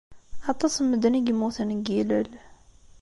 Aṭas 0.51 0.73
n 0.79 0.83
medden 0.85 1.17
i 1.19 1.21
yemmuten 1.27 1.69
deg 1.77 1.87
yillel. 1.95 2.29